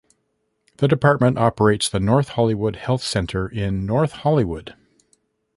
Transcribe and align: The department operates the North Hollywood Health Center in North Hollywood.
The 0.77 0.87
department 0.87 1.37
operates 1.37 1.87
the 1.87 1.99
North 1.99 2.29
Hollywood 2.29 2.75
Health 2.75 3.03
Center 3.03 3.47
in 3.47 3.85
North 3.85 4.13
Hollywood. 4.13 4.73